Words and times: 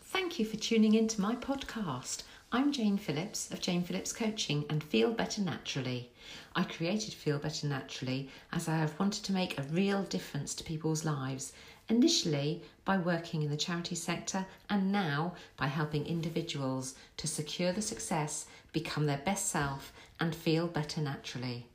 Thank 0.00 0.38
you 0.38 0.46
for 0.46 0.56
tuning 0.56 0.94
in 0.94 1.06
to 1.08 1.20
my 1.20 1.34
podcast. 1.34 2.22
I'm 2.50 2.72
Jane 2.72 2.96
Phillips 2.96 3.50
of 3.50 3.60
Jane 3.60 3.84
Phillips 3.84 4.10
Coaching 4.10 4.64
and 4.70 4.82
Feel 4.82 5.10
Better 5.12 5.42
Naturally. 5.42 6.10
I 6.56 6.62
created 6.62 7.12
Feel 7.12 7.38
Better 7.38 7.66
Naturally 7.66 8.30
as 8.54 8.68
I 8.68 8.78
have 8.78 8.98
wanted 8.98 9.22
to 9.24 9.34
make 9.34 9.58
a 9.58 9.64
real 9.64 10.04
difference 10.04 10.54
to 10.54 10.64
people's 10.64 11.04
lives, 11.04 11.52
initially 11.90 12.62
by 12.86 12.96
working 12.96 13.42
in 13.42 13.50
the 13.50 13.58
charity 13.58 13.94
sector 13.94 14.46
and 14.70 14.90
now 14.90 15.34
by 15.58 15.66
helping 15.66 16.06
individuals 16.06 16.94
to 17.18 17.26
secure 17.26 17.74
the 17.74 17.82
success, 17.82 18.46
become 18.72 19.04
their 19.04 19.20
best 19.26 19.50
self, 19.50 19.92
and 20.18 20.34
feel 20.34 20.66
better 20.66 21.02
naturally. 21.02 21.66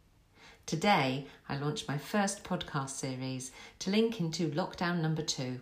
Today, 0.65 1.27
I 1.47 1.57
launched 1.57 1.87
my 1.87 1.99
first 1.99 2.43
podcast 2.43 2.89
series 2.89 3.51
to 3.77 3.91
link 3.91 4.19
into 4.19 4.49
lockdown 4.49 5.01
number 5.01 5.21
two. 5.21 5.59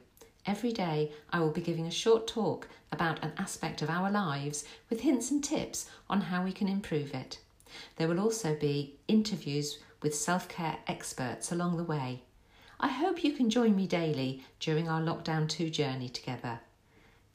Every 0.48 0.72
day, 0.72 1.12
I 1.30 1.42
will 1.42 1.52
be 1.52 1.60
giving 1.60 1.86
a 1.86 1.92
short 1.92 2.26
talk 2.26 2.70
about 2.90 3.22
an 3.22 3.34
aspect 3.38 3.82
of 3.82 3.90
our 3.90 4.10
lives 4.10 4.64
with 4.90 5.02
hints 5.02 5.30
and 5.30 5.44
tips 5.44 5.90
on 6.10 6.22
how 6.22 6.42
we 6.42 6.54
can 6.54 6.70
improve 6.70 7.14
it. 7.14 7.40
There 7.98 8.08
will 8.08 8.22
also 8.22 8.56
be 8.56 8.96
interviews 9.10 9.80
with 10.02 10.16
self 10.16 10.48
care 10.48 10.78
experts 10.88 11.52
along 11.52 11.76
the 11.76 11.84
way. 11.84 12.22
I 12.80 12.88
hope 12.88 13.26
you 13.26 13.34
can 13.34 13.50
join 13.50 13.76
me 13.76 13.88
daily 13.88 14.46
during 14.62 14.88
our 14.88 15.02
Lockdown 15.02 15.50
2 15.50 15.70
journey 15.70 16.08
together. 16.08 16.62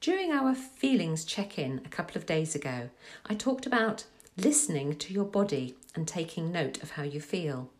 During 0.00 0.32
our 0.32 0.54
feelings 0.54 1.26
check 1.26 1.58
in 1.58 1.82
a 1.84 1.90
couple 1.90 2.16
of 2.16 2.24
days 2.24 2.54
ago, 2.54 2.88
I 3.26 3.34
talked 3.34 3.66
about 3.66 4.04
listening 4.38 4.96
to 4.96 5.12
your 5.12 5.26
body 5.26 5.76
and 5.94 6.06
taking 6.06 6.52
note 6.52 6.82
of 6.82 6.92
how 6.92 7.02
you 7.02 7.20
feel. 7.20 7.70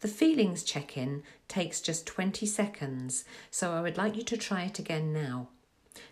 The 0.00 0.08
feelings 0.08 0.62
check 0.62 0.96
in 0.96 1.22
takes 1.48 1.80
just 1.80 2.06
20 2.06 2.46
seconds, 2.46 3.24
so 3.50 3.72
I 3.72 3.80
would 3.80 3.96
like 3.96 4.16
you 4.16 4.22
to 4.24 4.36
try 4.36 4.62
it 4.62 4.78
again 4.78 5.12
now. 5.12 5.48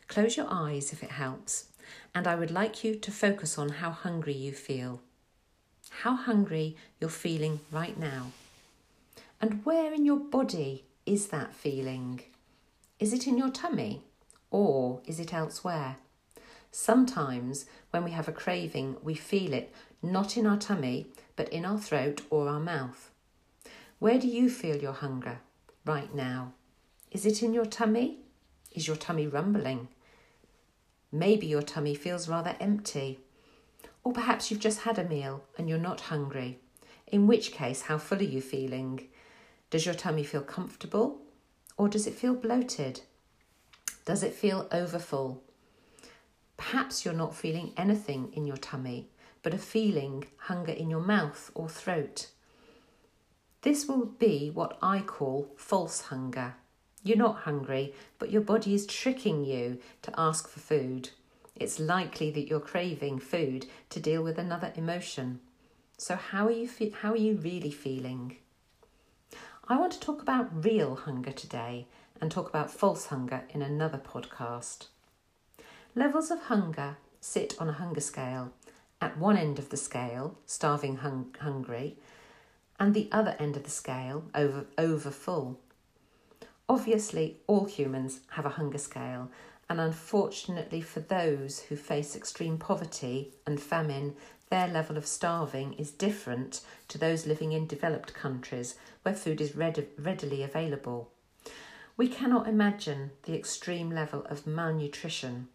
Close 0.08 0.36
your 0.36 0.46
eyes 0.48 0.92
if 0.92 1.02
it 1.02 1.12
helps, 1.12 1.66
and 2.14 2.26
I 2.26 2.34
would 2.34 2.50
like 2.50 2.84
you 2.84 2.94
to 2.96 3.10
focus 3.10 3.58
on 3.58 3.68
how 3.68 3.90
hungry 3.90 4.34
you 4.34 4.52
feel. 4.52 5.00
How 6.00 6.16
hungry 6.16 6.76
you're 7.00 7.10
feeling 7.10 7.60
right 7.70 7.98
now. 7.98 8.32
And 9.40 9.64
where 9.64 9.92
in 9.92 10.04
your 10.04 10.18
body 10.18 10.84
is 11.04 11.28
that 11.28 11.52
feeling? 11.52 12.22
Is 12.98 13.12
it 13.12 13.26
in 13.26 13.36
your 13.36 13.50
tummy 13.50 14.04
or 14.50 15.00
is 15.06 15.18
it 15.18 15.34
elsewhere? 15.34 15.96
Sometimes, 16.70 17.66
when 17.90 18.04
we 18.04 18.12
have 18.12 18.28
a 18.28 18.32
craving, 18.32 18.96
we 19.02 19.14
feel 19.14 19.52
it 19.52 19.72
not 20.02 20.36
in 20.36 20.46
our 20.46 20.56
tummy, 20.56 21.06
but 21.36 21.48
in 21.50 21.64
our 21.64 21.78
throat 21.78 22.22
or 22.28 22.48
our 22.48 22.60
mouth. 22.60 23.10
Where 23.98 24.18
do 24.18 24.26
you 24.26 24.50
feel 24.50 24.76
your 24.76 24.92
hunger 24.92 25.38
right 25.84 26.12
now? 26.14 26.52
Is 27.12 27.24
it 27.24 27.42
in 27.42 27.54
your 27.54 27.66
tummy? 27.66 28.18
Is 28.72 28.88
your 28.88 28.96
tummy 28.96 29.26
rumbling? 29.26 29.88
Maybe 31.12 31.46
your 31.46 31.62
tummy 31.62 31.94
feels 31.94 32.28
rather 32.28 32.56
empty. 32.58 33.20
Or 34.02 34.12
perhaps 34.12 34.50
you've 34.50 34.60
just 34.60 34.80
had 34.80 34.98
a 34.98 35.04
meal 35.04 35.44
and 35.56 35.68
you're 35.68 35.78
not 35.78 36.02
hungry. 36.02 36.58
In 37.06 37.26
which 37.26 37.52
case, 37.52 37.82
how 37.82 37.98
full 37.98 38.18
are 38.18 38.22
you 38.22 38.40
feeling? 38.40 39.08
Does 39.70 39.86
your 39.86 39.94
tummy 39.94 40.24
feel 40.24 40.40
comfortable 40.42 41.18
or 41.76 41.88
does 41.88 42.06
it 42.06 42.14
feel 42.14 42.34
bloated? 42.34 43.02
Does 44.04 44.22
it 44.22 44.34
feel 44.34 44.66
overfull? 44.72 45.42
Perhaps 46.56 47.04
you're 47.04 47.14
not 47.14 47.36
feeling 47.36 47.72
anything 47.76 48.32
in 48.32 48.46
your 48.46 48.56
tummy, 48.56 49.08
but 49.42 49.54
a 49.54 49.58
feeling 49.58 50.24
hunger 50.36 50.72
in 50.72 50.90
your 50.90 51.00
mouth 51.00 51.50
or 51.54 51.68
throat. 51.68 52.28
This 53.62 53.86
will 53.86 54.06
be 54.06 54.50
what 54.50 54.78
I 54.82 55.00
call 55.00 55.48
false 55.56 56.02
hunger. 56.02 56.54
You're 57.04 57.16
not 57.16 57.40
hungry, 57.40 57.94
but 58.18 58.30
your 58.30 58.42
body 58.42 58.74
is 58.74 58.86
tricking 58.86 59.44
you 59.44 59.78
to 60.02 60.12
ask 60.18 60.48
for 60.48 60.60
food. 60.60 61.10
It's 61.56 61.78
likely 61.78 62.30
that 62.32 62.48
you're 62.48 62.60
craving 62.60 63.18
food 63.18 63.66
to 63.90 64.00
deal 64.00 64.22
with 64.22 64.38
another 64.38 64.72
emotion. 64.76 65.40
So 65.96 66.16
how 66.16 66.46
are 66.46 66.52
you 66.52 66.68
fe- 66.68 66.94
how 67.02 67.12
are 67.12 67.16
you 67.16 67.36
really 67.36 67.70
feeling? 67.70 68.36
I 69.68 69.78
want 69.78 69.92
to 69.92 70.00
talk 70.00 70.20
about 70.22 70.64
real 70.64 70.96
hunger 70.96 71.32
today 71.32 71.86
and 72.20 72.30
talk 72.30 72.48
about 72.48 72.70
false 72.70 73.06
hunger 73.06 73.44
in 73.50 73.62
another 73.62 73.98
podcast. 73.98 74.86
Levels 75.94 76.30
of 76.30 76.42
hunger 76.42 76.96
sit 77.20 77.54
on 77.60 77.68
a 77.68 77.72
hunger 77.72 78.00
scale. 78.00 78.52
At 79.02 79.18
one 79.18 79.36
end 79.36 79.58
of 79.58 79.70
the 79.70 79.76
scale, 79.76 80.38
starving 80.46 80.98
hung- 80.98 81.34
hungry, 81.40 81.98
and 82.78 82.94
the 82.94 83.08
other 83.10 83.34
end 83.40 83.56
of 83.56 83.64
the 83.64 83.68
scale, 83.68 84.26
over, 84.32 84.66
over 84.78 85.10
full. 85.10 85.58
Obviously, 86.68 87.40
all 87.48 87.64
humans 87.64 88.20
have 88.36 88.46
a 88.46 88.50
hunger 88.60 88.78
scale, 88.78 89.28
and 89.68 89.80
unfortunately 89.80 90.80
for 90.80 91.00
those 91.00 91.62
who 91.62 91.74
face 91.74 92.14
extreme 92.14 92.58
poverty 92.58 93.34
and 93.44 93.60
famine, 93.60 94.14
their 94.50 94.68
level 94.68 94.96
of 94.96 95.04
starving 95.04 95.72
is 95.72 95.90
different 95.90 96.60
to 96.86 96.96
those 96.96 97.26
living 97.26 97.50
in 97.50 97.66
developed 97.66 98.14
countries 98.14 98.76
where 99.02 99.16
food 99.16 99.40
is 99.40 99.56
read- 99.56 99.88
readily 99.98 100.44
available. 100.44 101.10
We 101.96 102.06
cannot 102.06 102.46
imagine 102.46 103.10
the 103.24 103.34
extreme 103.34 103.90
level 103.90 104.24
of 104.26 104.46
malnutrition 104.46 105.48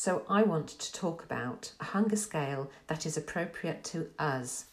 so, 0.00 0.22
I 0.28 0.44
want 0.44 0.68
to 0.68 0.92
talk 0.92 1.24
about 1.24 1.72
a 1.80 1.84
hunger 1.86 2.14
scale 2.14 2.70
that 2.86 3.04
is 3.04 3.16
appropriate 3.16 3.82
to 3.86 4.06
us. 4.16 4.66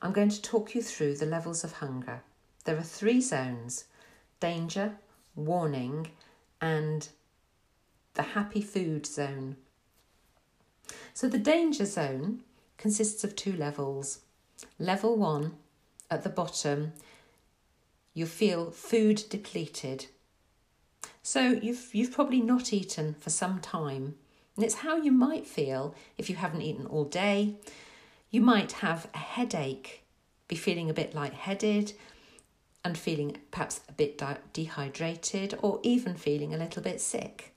I'm 0.00 0.12
going 0.12 0.30
to 0.30 0.40
talk 0.40 0.74
you 0.74 0.80
through 0.80 1.18
the 1.18 1.26
levels 1.26 1.64
of 1.64 1.72
hunger. 1.72 2.22
There 2.64 2.78
are 2.78 2.82
three 2.82 3.20
zones 3.20 3.84
danger, 4.40 4.96
warning, 5.36 6.12
and 6.62 7.06
the 8.14 8.22
happy 8.22 8.62
food 8.62 9.04
zone. 9.04 9.56
So, 11.12 11.28
the 11.28 11.36
danger 11.36 11.84
zone 11.84 12.40
consists 12.78 13.22
of 13.22 13.36
two 13.36 13.52
levels. 13.52 14.20
Level 14.78 15.14
one, 15.14 15.56
at 16.10 16.22
the 16.22 16.30
bottom, 16.30 16.94
you 18.14 18.24
feel 18.24 18.70
food 18.70 19.24
depleted. 19.28 20.06
So, 21.22 21.50
you've, 21.50 21.94
you've 21.94 22.12
probably 22.12 22.40
not 22.40 22.72
eaten 22.72 23.12
for 23.20 23.28
some 23.28 23.60
time 23.60 24.14
and 24.60 24.66
it's 24.66 24.74
how 24.74 24.94
you 24.94 25.10
might 25.10 25.46
feel 25.46 25.94
if 26.18 26.28
you 26.28 26.36
haven't 26.36 26.60
eaten 26.60 26.84
all 26.84 27.04
day. 27.04 27.54
You 28.30 28.42
might 28.42 28.72
have 28.72 29.08
a 29.14 29.16
headache, 29.16 30.02
be 30.48 30.54
feeling 30.54 30.90
a 30.90 30.92
bit 30.92 31.14
lightheaded, 31.14 31.94
and 32.84 32.98
feeling 32.98 33.38
perhaps 33.50 33.80
a 33.88 33.92
bit 33.92 34.22
dehydrated, 34.52 35.58
or 35.62 35.80
even 35.82 36.14
feeling 36.14 36.52
a 36.52 36.58
little 36.58 36.82
bit 36.82 37.00
sick. 37.00 37.54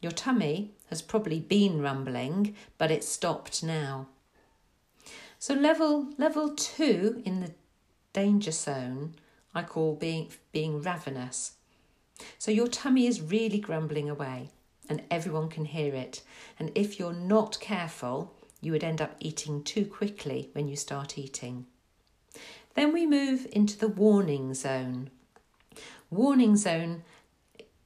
Your 0.00 0.12
tummy 0.12 0.70
has 0.88 1.02
probably 1.02 1.40
been 1.40 1.82
rumbling, 1.82 2.54
but 2.78 2.92
it's 2.92 3.08
stopped 3.08 3.64
now. 3.64 4.06
So 5.40 5.52
level 5.52 6.10
level 6.16 6.50
two 6.50 7.22
in 7.26 7.40
the 7.40 7.54
danger 8.12 8.52
zone, 8.52 9.16
I 9.52 9.64
call 9.64 9.96
being 9.96 10.28
being 10.52 10.80
ravenous. 10.80 11.56
So 12.38 12.52
your 12.52 12.68
tummy 12.68 13.08
is 13.08 13.20
really 13.20 13.58
grumbling 13.58 14.08
away 14.08 14.50
and 14.88 15.02
everyone 15.10 15.48
can 15.48 15.64
hear 15.64 15.94
it. 15.94 16.22
And 16.58 16.70
if 16.74 16.98
you're 16.98 17.12
not 17.12 17.60
careful, 17.60 18.34
you 18.60 18.72
would 18.72 18.84
end 18.84 19.00
up 19.00 19.16
eating 19.20 19.62
too 19.62 19.84
quickly 19.84 20.50
when 20.52 20.68
you 20.68 20.76
start 20.76 21.18
eating. 21.18 21.66
Then 22.74 22.92
we 22.92 23.06
move 23.06 23.46
into 23.52 23.78
the 23.78 23.88
warning 23.88 24.54
zone. 24.54 25.10
Warning 26.10 26.56
zone 26.56 27.02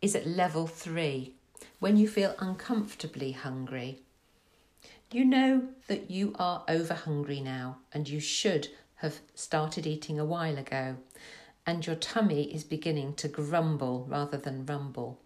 is 0.02 0.14
at 0.14 0.26
level 0.26 0.66
three, 0.66 1.34
when 1.78 1.96
you 1.96 2.08
feel 2.08 2.34
uncomfortably 2.38 3.32
hungry. 3.32 4.00
You 5.12 5.24
know 5.24 5.68
that 5.88 6.10
you 6.10 6.34
are 6.38 6.64
over 6.68 6.94
hungry 6.94 7.40
now 7.40 7.78
and 7.92 8.08
you 8.08 8.20
should 8.20 8.68
have 8.96 9.20
started 9.34 9.86
eating 9.86 10.20
a 10.20 10.24
while 10.24 10.58
ago, 10.58 10.96
and 11.66 11.86
your 11.86 11.96
tummy 11.96 12.44
is 12.54 12.64
beginning 12.64 13.14
to 13.14 13.28
grumble 13.28 14.06
rather 14.08 14.36
than 14.36 14.66
rumble. 14.66 15.18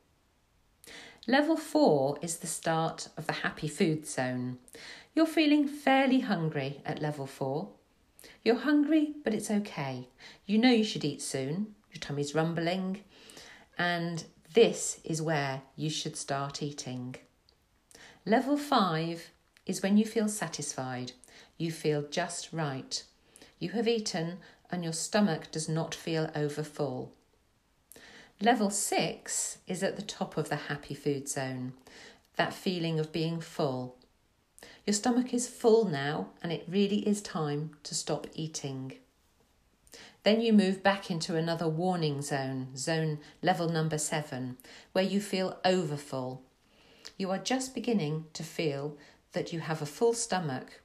Level 1.27 1.57
4 1.57 2.19
is 2.21 2.37
the 2.37 2.47
start 2.47 3.09
of 3.17 3.27
the 3.27 3.33
happy 3.33 3.67
food 3.67 4.07
zone. 4.07 4.59
You're 5.15 5.25
feeling 5.25 5.67
fairly 5.67 6.21
hungry 6.21 6.83
at 6.85 7.01
level 7.01 7.27
4. 7.27 7.67
You're 8.43 8.59
hungry, 8.59 9.15
but 9.25 9.33
it's 9.33 9.51
okay. 9.51 10.09
You 10.45 10.59
know 10.59 10.71
you 10.71 10.85
should 10.85 11.05
eat 11.05 11.23
soon. 11.23 11.75
Your 11.91 12.01
tummy's 12.01 12.35
rumbling, 12.35 13.05
and 13.79 14.25
this 14.53 15.01
is 15.03 15.23
where 15.23 15.63
you 15.77 15.89
should 15.89 16.17
start 16.19 16.63
eating. 16.63 17.17
Level 18.27 18.59
five 18.59 19.31
is 19.65 19.83
when 19.83 19.97
you 19.97 20.05
feel 20.05 20.29
satisfied, 20.29 21.13
you 21.57 21.73
feel 21.73 22.03
just 22.03 22.53
right. 22.53 23.03
You 23.59 23.71
have 23.71 23.89
eaten 23.89 24.39
and 24.71 24.85
your 24.85 24.93
stomach 24.93 25.51
does 25.51 25.71
not 25.71 25.95
feel 25.95 26.31
over 26.35 26.63
full. 26.63 27.13
Level 28.41 28.69
six 28.69 29.59
is 29.67 29.83
at 29.83 29.97
the 29.97 30.03
top 30.03 30.37
of 30.37 30.49
the 30.49 30.57
happy 30.57 30.95
food 30.95 31.29
zone, 31.29 31.73
that 32.37 32.53
feeling 32.53 32.99
of 32.99 33.13
being 33.13 33.41
full. 33.41 33.97
Your 34.87 34.95
stomach 34.95 35.33
is 35.33 35.49
full 35.49 35.85
now 35.85 36.31
and 36.43 36.53
it 36.53 36.65
really 36.69 37.07
is 37.09 37.23
time 37.23 37.77
to 37.85 37.95
stop 37.95 38.27
eating. 38.35 38.95
Then 40.25 40.41
you 40.41 40.53
move 40.53 40.83
back 40.83 41.11
into 41.11 41.37
another 41.37 41.69
warning 41.69 42.23
zone, 42.23 42.77
zone 42.77 43.21
level 43.41 43.69
number 43.69 43.99
seven, 43.99 44.57
where 44.93 45.05
you 45.05 45.21
feel 45.21 45.59
overfull. 45.65 46.43
You 47.17 47.31
are 47.31 47.39
just 47.39 47.75
beginning 47.75 48.27
to 48.33 48.43
feel 48.43 48.97
that 49.33 49.53
you 49.53 49.61
have 49.61 49.81
a 49.81 49.87
full 49.87 50.13
stomach. 50.13 50.81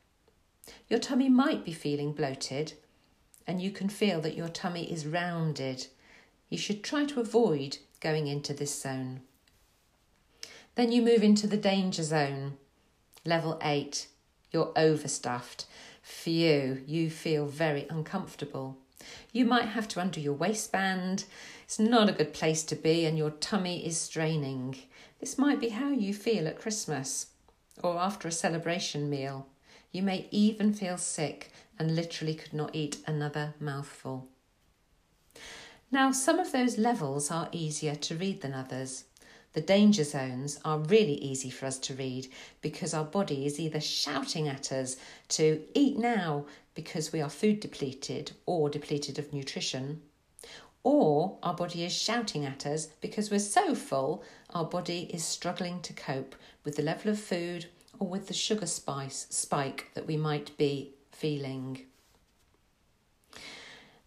Your 0.88 1.00
tummy 1.00 1.30
might 1.30 1.66
be 1.66 1.74
feeling 1.74 2.12
bloated, 2.12 2.74
and 3.48 3.62
you 3.62 3.72
can 3.72 3.90
feel 3.90 4.22
that 4.22 4.36
your 4.36 4.50
tummy 4.50 4.92
is 4.92 5.08
rounded. 5.08 5.88
You 6.50 6.58
should 6.58 6.84
try 6.84 7.06
to 7.06 7.20
avoid 7.20 7.78
going 8.00 8.28
into 8.28 8.54
this 8.54 8.82
zone. 8.82 9.22
Then 10.76 10.92
you 10.92 11.02
move 11.02 11.24
into 11.24 11.48
the 11.48 11.58
danger 11.58 12.04
zone, 12.04 12.58
level 13.26 13.60
eight. 13.62 14.08
You're 14.52 14.74
overstuffed. 14.76 15.66
Phew, 16.02 16.82
you 16.88 17.10
feel 17.10 17.46
very 17.46 17.86
uncomfortable. 17.90 18.78
You 19.32 19.46
might 19.46 19.70
have 19.70 19.88
to 19.90 20.00
undo 20.00 20.20
your 20.20 20.34
waistband. 20.34 21.26
It's 21.64 21.80
not 21.80 22.10
a 22.10 22.14
good 22.14 22.34
place 22.34 22.64
to 22.64 22.76
be, 22.76 23.06
and 23.06 23.18
your 23.18 23.30
tummy 23.30 23.86
is 23.86 24.00
straining. 24.00 24.76
This 25.20 25.38
might 25.38 25.60
be 25.60 25.70
how 25.70 25.92
you 25.92 26.14
feel 26.14 26.48
at 26.48 26.60
Christmas 26.60 27.28
or 27.84 27.98
after 27.98 28.28
a 28.28 28.32
celebration 28.32 29.10
meal. 29.10 29.48
You 29.92 30.02
may 30.02 30.28
even 30.32 30.74
feel 30.74 30.98
sick 30.98 31.52
and 31.78 31.96
literally 31.96 32.36
could 32.36 32.54
not 32.54 32.76
eat 32.76 32.98
another 33.06 33.54
mouthful. 33.60 34.28
Now, 35.92 36.12
some 36.12 36.38
of 36.38 36.52
those 36.52 36.78
levels 36.78 37.32
are 37.32 37.50
easier 37.52 37.96
to 37.96 38.16
read 38.16 38.42
than 38.42 38.54
others. 38.54 39.06
The 39.54 39.62
danger 39.62 40.04
zones 40.04 40.60
are 40.64 40.78
really 40.78 41.16
easy 41.16 41.50
for 41.50 41.66
us 41.66 41.80
to 41.80 41.96
read 41.96 42.28
because 42.62 42.94
our 42.94 43.04
body 43.04 43.48
is 43.48 43.60
either 43.60 43.82
shouting 43.82 44.48
at 44.48 44.72
us 44.72 44.98
to 45.30 45.64
eat 45.74 45.98
now 45.98 46.46
because 46.76 47.12
we 47.12 47.22
are 47.22 47.30
food 47.30 47.60
depleted 47.60 48.34
or 48.46 48.70
depleted 48.70 49.18
of 49.18 49.34
nutrition, 49.34 50.02
or 50.84 51.40
our 51.42 51.56
body 51.56 51.84
is 51.84 51.92
shouting 51.92 52.46
at 52.46 52.68
us 52.68 52.86
because 53.02 53.32
we're 53.32 53.40
so 53.40 53.74
full 53.74 54.24
our 54.52 54.66
body 54.66 55.10
is 55.12 55.24
struggling 55.24 55.82
to 55.82 55.94
cope 55.94 56.36
with 56.64 56.76
the 56.76 56.84
level 56.84 57.12
of 57.12 57.20
food 57.20 57.66
or 58.00 58.08
with 58.08 58.28
the 58.28 58.34
sugar 58.34 58.68
spice 58.68 59.26
spike 59.32 59.90
that 59.96 60.06
we 60.06 60.16
might 60.16 60.56
be 60.58 60.94
feeling. 61.12 61.86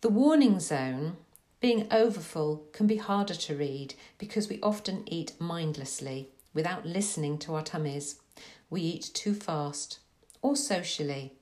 The 0.01 0.09
warning 0.09 0.61
zone 0.61 1.17
being 1.63 1.87
overfull 1.93 2.67
can 2.73 2.89
be 2.89 2.97
harder 2.97 3.35
to 3.35 3.55
read 3.55 3.95
because 4.19 4.49
we 4.49 4.59
often 4.63 5.05
eat 5.07 5.33
mindlessly 5.39 6.29
without 6.53 6.85
listening 6.85 7.39
to 7.39 7.55
our 7.55 7.63
tummies. 7.63 8.17
We 8.69 8.81
eat 8.81 9.11
too 9.15 9.33
fast 9.33 10.01
or 10.43 10.57
socially, 10.57 11.35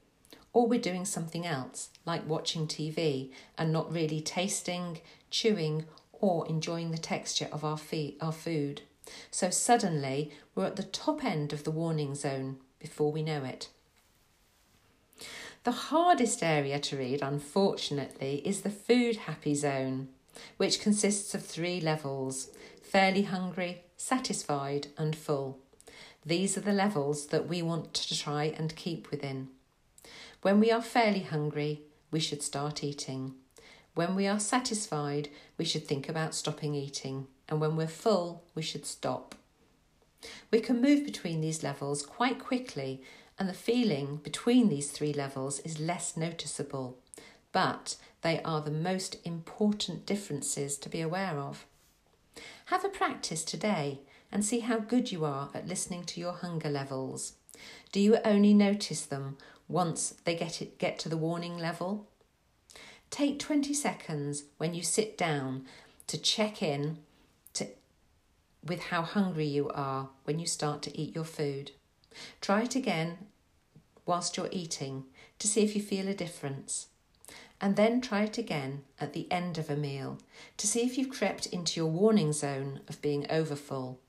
or 0.53 0.67
we're 0.67 0.79
doing 0.79 1.07
something 1.07 1.47
else 1.47 1.89
like 2.05 2.29
watching 2.29 2.67
TV 2.67 3.31
and 3.57 3.73
not 3.73 3.91
really 3.91 4.21
tasting, 4.21 5.01
chewing, 5.31 5.87
or 6.13 6.47
enjoying 6.49 6.91
the 6.91 6.99
texture 6.99 7.49
of 7.51 7.65
our, 7.65 7.79
fee- 7.79 8.19
our 8.21 8.33
food. 8.33 8.83
So 9.31 9.49
suddenly 9.49 10.33
we're 10.55 10.67
at 10.67 10.77
the 10.77 10.83
top 10.83 11.25
end 11.25 11.55
of 11.55 11.65
the 11.65 11.71
warning 11.71 12.15
zone 12.15 12.59
before 12.79 13.11
we 13.11 13.23
know 13.23 13.43
it. 13.43 13.71
The 15.71 15.77
hardest 15.77 16.43
area 16.43 16.81
to 16.81 16.97
read, 16.97 17.23
unfortunately, 17.23 18.43
is 18.45 18.63
the 18.63 18.71
food 18.71 19.15
happy 19.15 19.55
zone, 19.55 20.09
which 20.57 20.81
consists 20.81 21.33
of 21.33 21.47
three 21.47 21.81
levels 21.81 22.51
fairly 22.83 23.23
hungry, 23.23 23.83
satisfied, 23.97 24.89
and 24.99 25.15
full. 25.15 25.61
These 26.27 26.59
are 26.59 26.61
the 26.63 26.73
levels 26.73 27.29
that 27.29 27.47
we 27.47 27.63
want 27.63 27.95
to 27.95 28.19
try 28.19 28.47
and 28.47 28.75
keep 28.75 29.13
within. 29.13 29.47
When 30.43 30.59
we 30.59 30.73
are 30.73 30.83
fairly 30.83 31.23
hungry, 31.23 31.83
we 32.11 32.19
should 32.19 32.43
start 32.43 32.83
eating. 32.83 33.35
When 33.95 34.17
we 34.17 34.27
are 34.27 34.41
satisfied, 34.41 35.29
we 35.57 35.65
should 35.65 35.87
think 35.87 36.09
about 36.09 36.35
stopping 36.35 36.75
eating. 36.75 37.29
And 37.49 37.61
when 37.61 37.77
we're 37.77 37.87
full, 37.87 38.43
we 38.57 38.63
should 38.63 38.87
stop. 38.87 39.37
We 40.51 40.59
can 40.59 40.83
move 40.83 41.05
between 41.05 41.41
these 41.41 41.63
levels 41.63 42.05
quite 42.05 42.41
quickly 42.41 43.05
and 43.41 43.49
the 43.49 43.55
feeling 43.55 44.17
between 44.23 44.69
these 44.69 44.91
three 44.91 45.15
levels 45.15 45.61
is 45.61 45.81
less 45.81 46.15
noticeable, 46.15 46.99
but 47.53 47.97
they 48.21 48.43
are 48.43 48.61
the 48.61 48.71
most 48.71 49.17
important 49.25 50.05
differences 50.05 50.77
to 50.77 50.91
be 50.91 51.01
aware 51.01 51.39
of. 51.39 51.65
Have 52.67 52.85
a 52.85 52.91
practice 52.91 53.43
today 53.43 54.01
and 54.31 54.45
see 54.45 54.61
how 54.61 54.79
good 54.79 55.11
you 55.11 55.25
are 55.25 55.49
at 55.55 55.67
listening 55.67 56.05
to 56.05 56.21
your 56.21 56.35
hunger 56.35 56.69
levels. 56.69 57.33
Do 57.93 57.99
you 57.99 58.19
only 58.27 58.53
notice 58.53 59.07
them 59.07 59.39
once 59.69 60.15
they 60.25 60.37
get, 60.37 60.61
it, 60.61 60.79
get 60.79 60.99
to 60.99 61.09
the 61.09 61.17
warning 61.17 61.57
level? 61.57 62.07
Take 63.09 63.39
20 63.39 63.73
seconds 63.73 64.45
when 64.59 64.75
you 64.75 64.83
sit 64.83 65.17
down 65.17 65.65
to 66.09 66.19
check 66.19 66.63
in 66.63 66.99
to, 67.55 67.69
with 68.63 68.81
how 68.81 69.01
hungry 69.01 69.47
you 69.47 69.71
are 69.71 70.11
when 70.25 70.39
you 70.39 70.47
start 70.47 70.83
to 70.83 70.97
eat 71.01 71.15
your 71.15 71.25
food. 71.25 71.71
Try 72.41 72.63
it 72.63 72.77
again 72.77 73.19
whilst 74.07 74.37
you're 74.37 74.49
eating 74.51 75.05
to 75.39 75.49
see 75.49 75.63
if 75.63 75.75
you 75.75 75.83
feel 75.83 76.09
a 76.09 76.15
difference. 76.15 76.89
And 77.61 77.77
then 77.77 78.01
try 78.01 78.23
it 78.23 78.39
again 78.39 78.83
at 78.99 79.13
the 79.13 79.31
end 79.31 79.59
of 79.59 79.69
a 79.69 79.77
meal 79.77 80.19
to 80.57 80.67
see 80.67 80.81
if 80.81 80.97
you've 80.97 81.11
crept 81.11 81.47
into 81.47 81.79
your 81.79 81.91
warning 81.91 82.33
zone 82.33 82.81
of 82.89 83.03
being 83.03 83.27
overfull. 83.31 84.01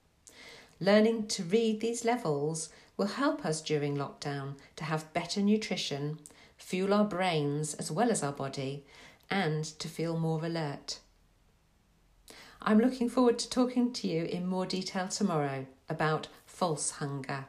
Learning 0.79 1.27
to 1.27 1.43
read 1.43 1.79
these 1.79 2.05
levels 2.05 2.69
will 2.97 3.07
help 3.07 3.45
us 3.45 3.61
during 3.61 3.97
lockdown 3.97 4.55
to 4.75 4.83
have 4.83 5.13
better 5.13 5.41
nutrition, 5.41 6.19
fuel 6.57 6.93
our 6.93 7.05
brains 7.05 7.73
as 7.73 7.91
well 7.91 8.09
as 8.09 8.23
our 8.23 8.31
body, 8.31 8.85
and 9.29 9.63
to 9.79 9.88
feel 9.88 10.17
more 10.17 10.43
alert. 10.45 11.00
I'm 12.62 12.79
looking 12.79 13.10
forward 13.10 13.39
to 13.39 13.50
talking 13.50 13.91
to 13.93 14.07
you 14.07 14.25
in 14.25 14.45
more 14.45 14.65
detail 14.65 15.07
tomorrow 15.07 15.65
about 15.89 16.27
false 16.45 16.91
hunger. 16.91 17.45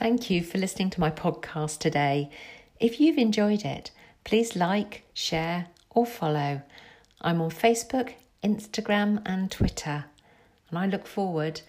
Thank 0.00 0.30
you 0.30 0.42
for 0.42 0.58
listening 0.58 0.90
to 0.90 1.00
my 1.00 1.10
podcast 1.10 1.78
today. 1.78 2.30
If 2.78 3.00
you've 3.00 3.18
enjoyed 3.18 3.64
it, 3.64 3.90
please 4.24 4.56
like, 4.56 5.04
share, 5.12 5.66
or 5.90 6.06
follow. 6.06 6.62
I'm 7.20 7.40
on 7.42 7.50
Facebook, 7.50 8.14
Instagram, 8.42 9.20
and 9.26 9.50
Twitter, 9.50 10.06
and 10.70 10.78
I 10.78 10.86
look 10.86 11.06
forward 11.06 11.60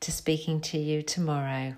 to 0.00 0.12
speaking 0.12 0.60
to 0.60 0.78
you 0.78 1.02
tomorrow. 1.02 1.76